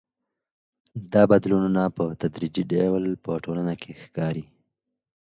دا 1.13 1.23
بدلونونه 1.31 1.81
په 1.95 2.03
تدريجي 2.21 2.63
ډول 2.71 3.03
په 3.23 3.31
ټولنه 3.43 3.73
کي 3.81 3.91
ښکاري. 4.01 4.45